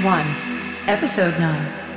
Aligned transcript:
Season 0.00 0.12
1, 0.12 0.24
Episode 0.88 1.38
9. 1.38 1.89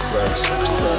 class. 0.00 0.40
Sixth. 0.40 0.93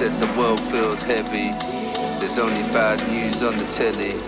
said 0.00 0.18
the 0.18 0.40
world 0.40 0.58
feels 0.70 1.02
heavy. 1.02 1.50
There's 2.20 2.38
only 2.38 2.62
bad 2.72 3.06
news 3.10 3.42
on 3.42 3.58
the 3.58 3.66
telly. 3.66 4.18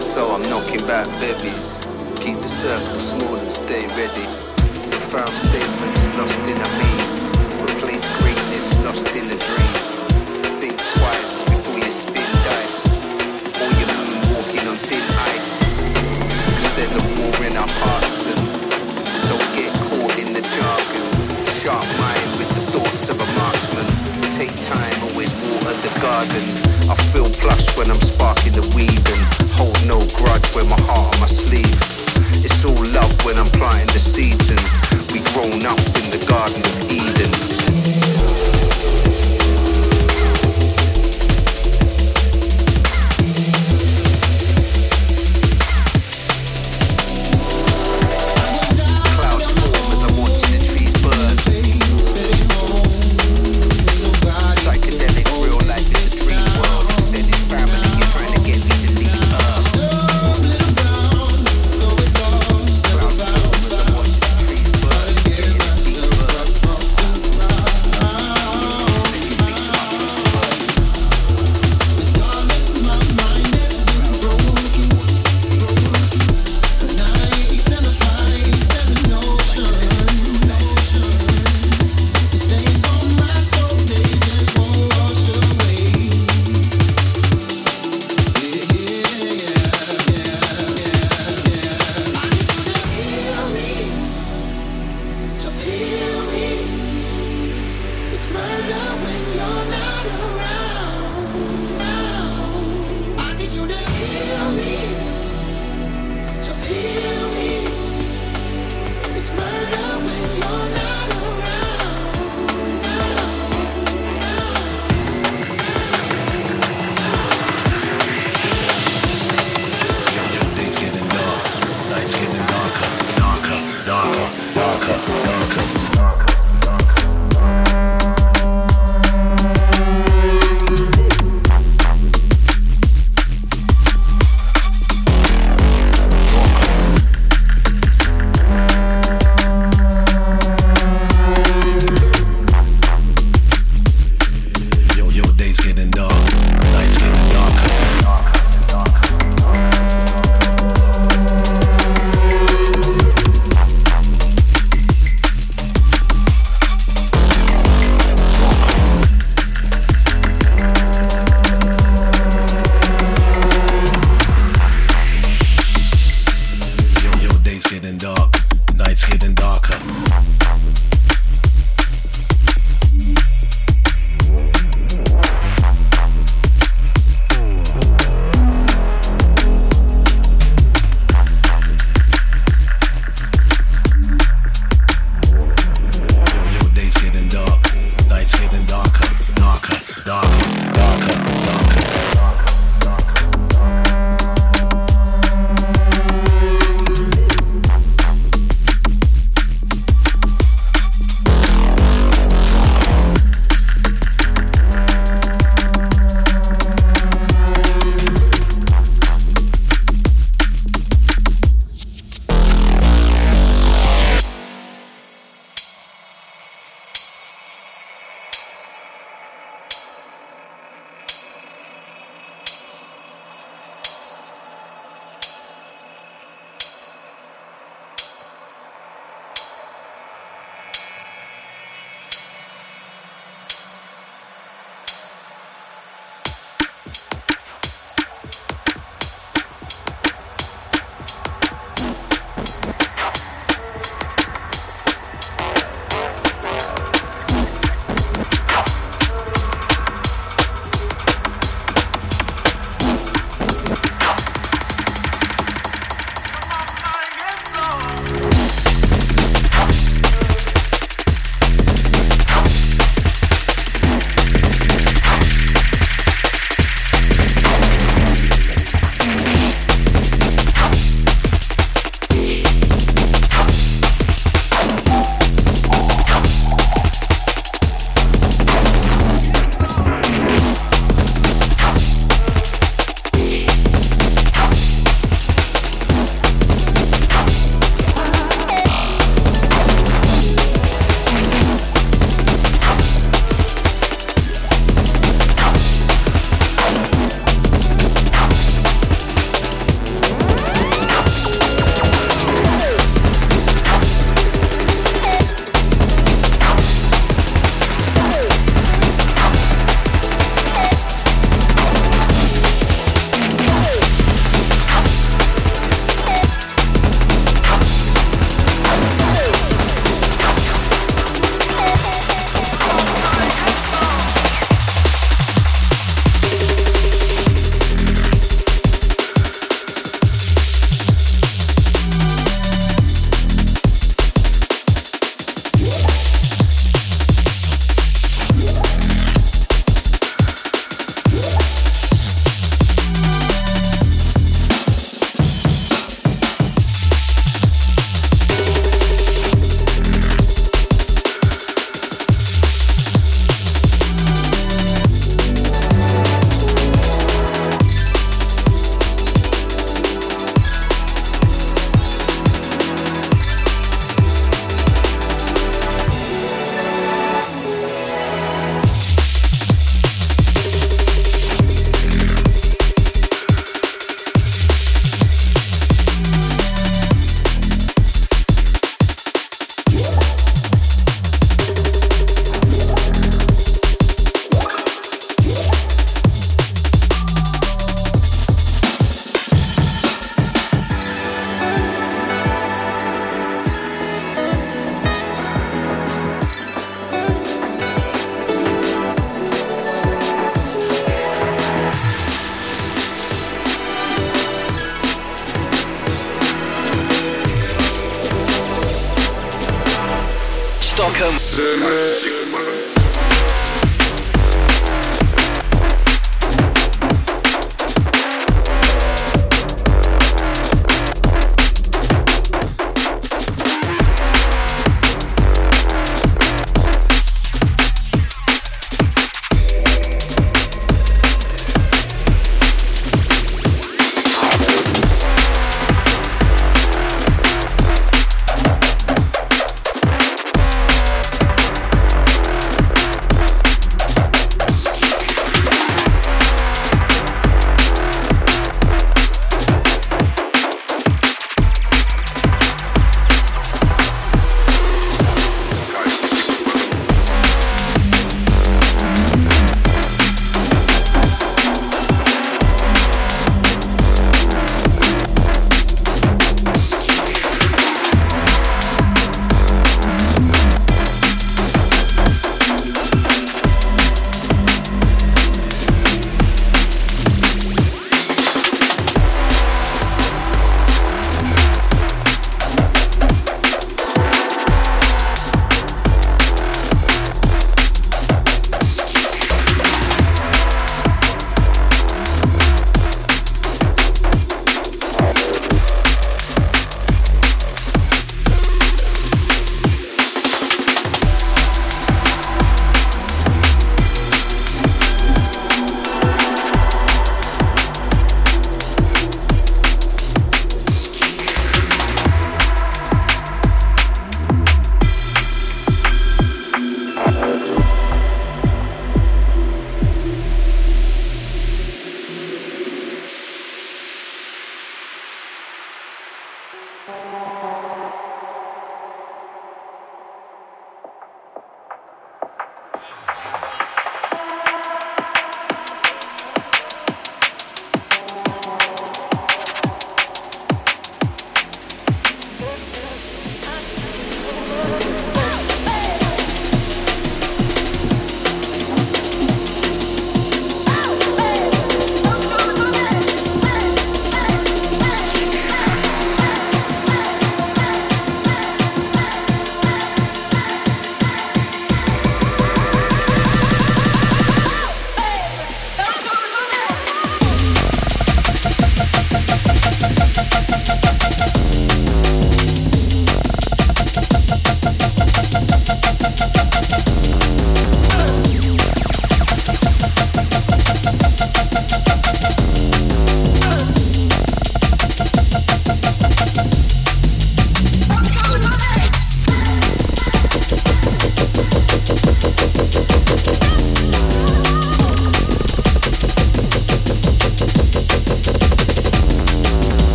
So 0.00 0.32
I'm 0.32 0.42
knocking 0.42 0.86
back 0.86 1.08
bevies. 1.18 1.76
Keep 2.20 2.36
the 2.36 2.48
circle 2.48 3.00
small 3.00 3.34
and 3.34 3.50
stay 3.50 3.84
ready. 3.98 4.26
Profound 4.92 5.30
statements 5.30 6.16
lost 6.16 6.38
in 6.48 6.56
a 6.56 6.68
meme. 6.78 7.19
the 25.94 26.00
garden. 26.00 26.44
I 26.90 26.94
feel 27.12 27.28
plush 27.40 27.76
when 27.76 27.90
I'm 27.90 28.00
sparking 28.00 28.52
the 28.52 28.66
weed 28.74 29.02
and 29.10 29.22
hold 29.54 29.78
no 29.86 29.98
grudge 30.16 30.46
with 30.54 30.68
my 30.68 30.80
heart 30.86 31.14
on 31.14 31.20
my 31.20 31.26
sleeve. 31.26 31.78
It's 32.44 32.64
all 32.64 32.76
love 32.94 33.12
when 33.24 33.38
I'm 33.38 33.50
planting 33.50 33.86
the 33.92 33.98
seeds 34.00 34.50
and 34.50 34.60
we 35.12 35.20
grown 35.32 35.64
up 35.66 35.80
in 35.98 36.10
the 36.10 36.22
garden 36.28 36.62
of 36.62 36.90
Eden. 36.90 37.59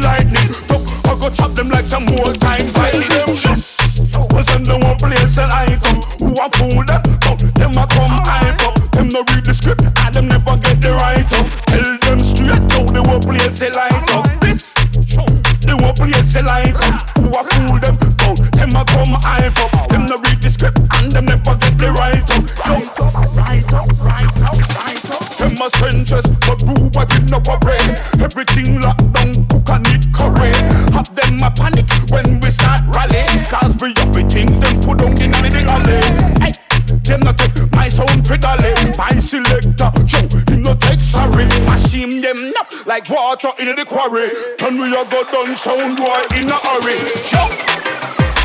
Lightning. 0.00 0.48
Look, 0.70 0.82
I 1.06 1.18
go 1.20 1.28
chop 1.30 1.52
them 1.52 1.68
like 1.68 1.86
some 1.86 2.08
old 2.08 2.40
time 2.40 2.66
fighting. 2.72 3.02
Yes, 3.10 4.00
was 4.32 4.48
in 4.56 4.64
the 4.64 4.78
one 4.78 4.96
place 4.96 5.36
and 5.38 5.52
I 5.52 5.76
come. 5.82 6.00
Who 6.22 6.32
a 6.40 6.48
fool 6.56 6.84
them? 6.84 7.02
Oh, 7.28 7.36
them 7.36 7.76
a 7.76 7.84
come 7.86 8.22
hype 8.24 8.62
up. 8.66 8.76
Them 8.92 9.08
no 9.08 9.20
read 9.34 9.44
the 9.44 9.54
script 9.54 9.82
and 9.82 10.14
them 10.14 10.28
never 10.28 10.56
get 10.58 10.80
the 10.80 10.92
right 10.96 11.26
up. 11.32 11.46
Tell 11.68 11.98
them 11.98 12.20
straight 12.20 12.62
now 12.72 12.84
the 12.88 13.02
whole 13.02 13.20
place 13.20 13.58
they 13.58 13.70
light 13.70 14.08
up. 14.14 14.26
This, 14.40 14.72
the 15.60 15.76
whole 15.80 15.94
place 15.94 16.32
they 16.32 16.42
light 16.42 16.76
up. 16.76 17.00
Who 17.18 17.28
a 17.28 17.42
fool 17.44 17.78
them? 17.80 17.96
Oh, 18.24 18.36
them 18.56 18.76
a 18.76 18.84
come 18.84 19.16
hype 19.20 19.58
up. 19.58 19.88
Them 19.88 20.06
no 20.06 20.16
read 20.16 20.40
the 20.40 20.50
script 20.50 20.78
and 20.78 21.12
them 21.12 21.26
never 21.26 21.56
get 21.56 21.76
the 21.78 21.92
right 21.92 22.22
up. 22.22 22.44
Right 22.64 22.92
up, 23.00 23.14
right 23.34 23.72
up, 23.72 23.88
right 24.00 24.32
up, 24.40 24.58
right 24.76 25.04
up. 25.10 25.22
Them 25.36 25.56
a 25.60 25.68
centrist, 25.76 26.30
but 26.46 26.60
who 26.62 26.88
a 26.94 27.06
give 27.06 27.30
no 27.30 27.40
brain? 27.40 27.96
Everything 28.20 28.80
locked 28.80 29.11
panic 31.56 31.86
when 32.10 32.40
we 32.40 32.50
start 32.50 32.80
rally. 32.94 33.24
Cause 33.48 33.76
we 33.80 33.94
everything 33.98 34.48
them 34.60 34.80
put 34.80 34.98
down 34.98 35.20
in 35.20 35.30
the 35.32 35.62
alley. 35.68 36.00
Hey, 36.40 36.52
them 37.04 37.20
not 37.20 37.38
take 37.38 37.72
my 37.72 37.88
sound 37.88 38.26
for 38.26 38.36
dolly. 38.36 38.72
My 38.96 39.12
selector, 39.20 39.90
show 40.06 40.26
him 40.48 40.62
no 40.62 40.74
take 40.74 41.00
sorry. 41.00 41.46
Machine 41.68 42.20
them 42.20 42.52
up 42.58 42.70
like 42.86 43.08
water 43.08 43.52
in 43.58 43.74
the 43.76 43.84
quarry. 43.84 44.30
Can 44.58 44.80
we 44.80 44.88
a 44.94 45.04
go 45.10 45.22
down 45.30 45.54
sound 45.56 45.96
boy 45.96 46.22
in 46.36 46.48
a 46.48 46.58
hurry? 46.58 46.98
Show 47.26 47.46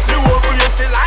the 0.08 0.17
whole 0.20 0.39
place 0.39 0.77
the 0.77 0.88
light 0.94 1.07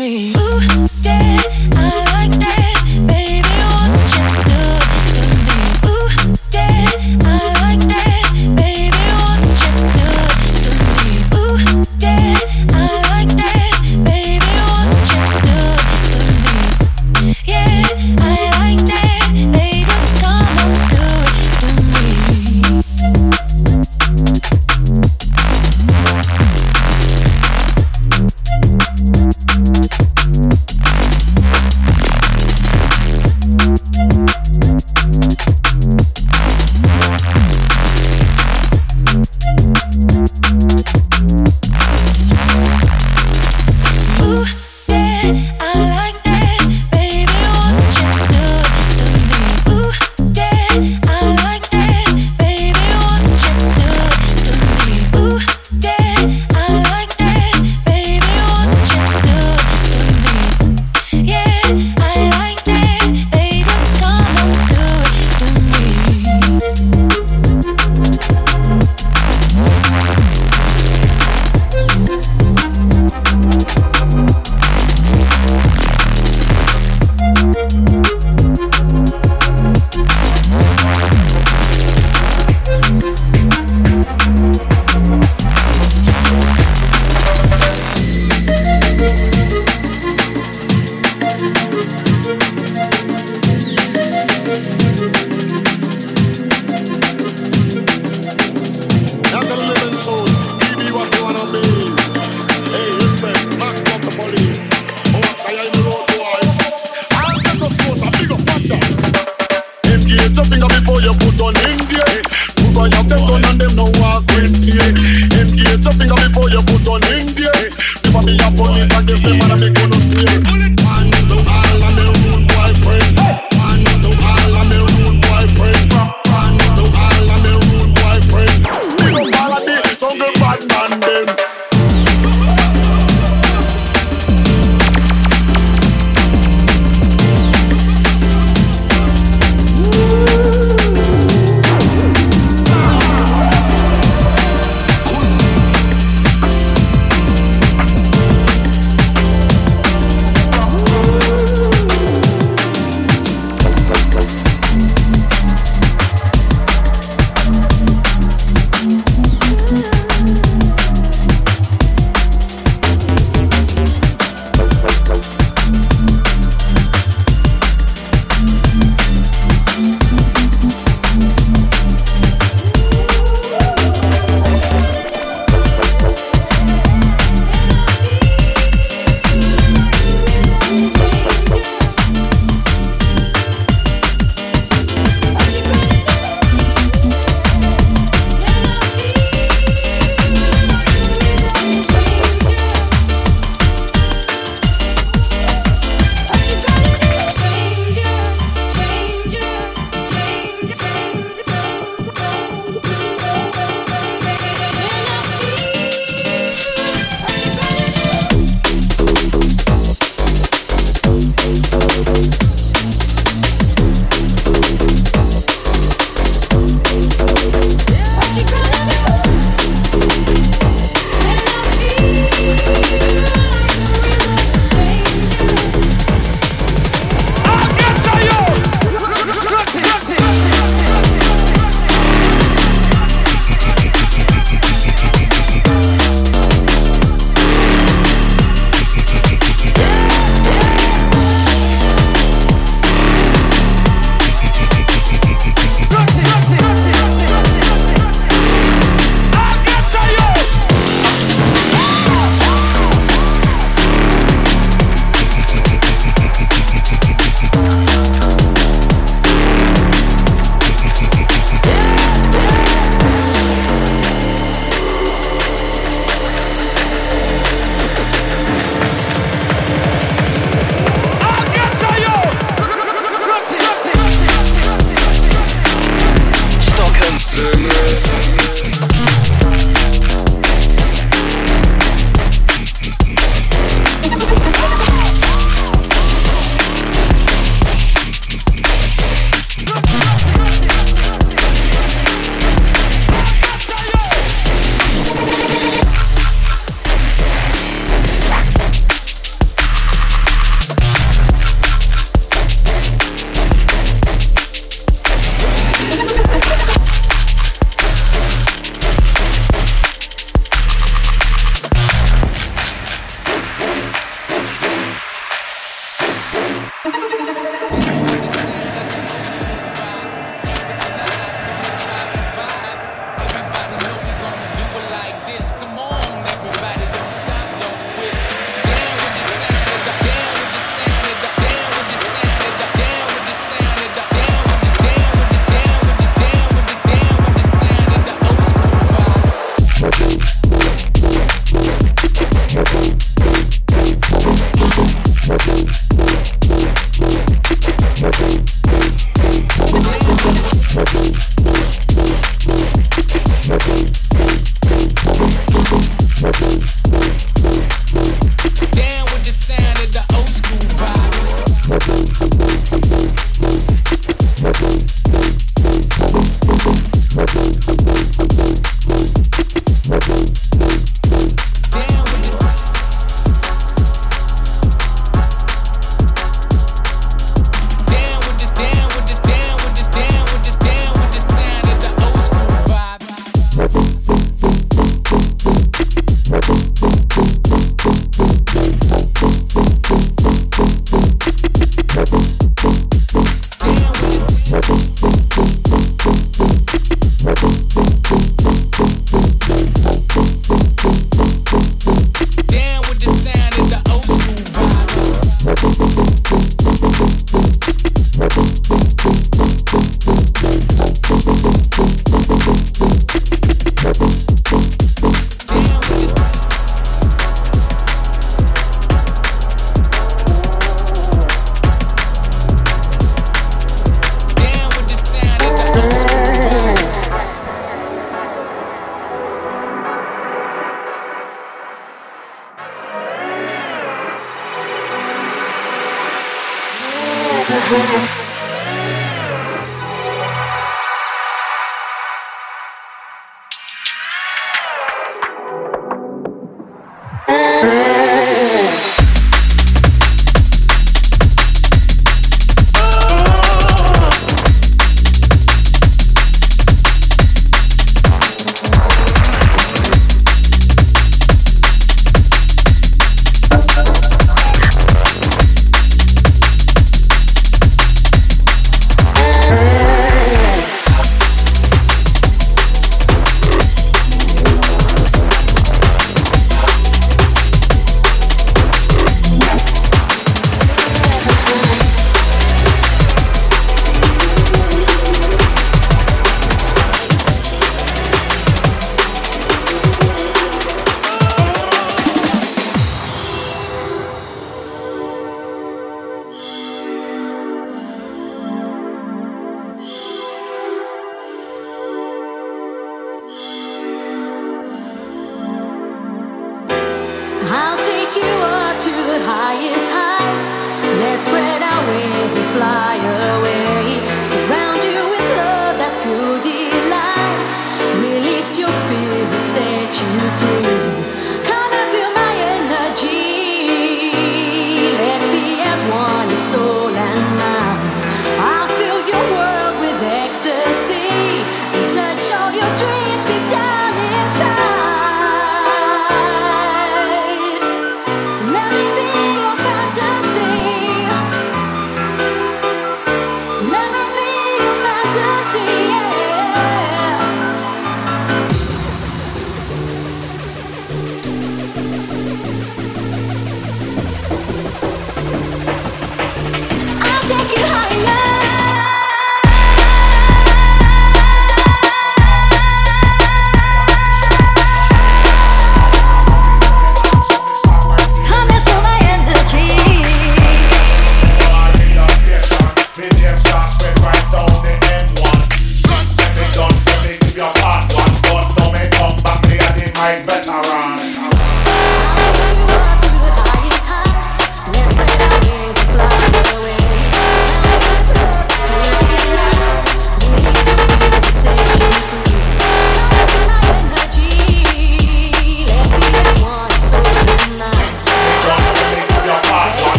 me. 0.00 0.32
Ooh, 0.34 0.88
yeah. 1.02 1.39